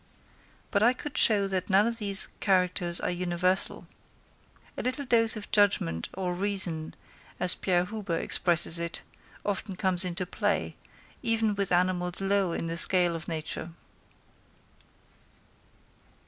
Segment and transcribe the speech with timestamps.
[0.71, 3.85] But I could show that none of these characters are universal.
[4.75, 6.95] A little dose of judgment or reason,
[7.39, 9.03] as Pierre Huber expresses it,
[9.45, 10.75] often comes into play,
[11.21, 13.73] even with animals low in the scale of nature.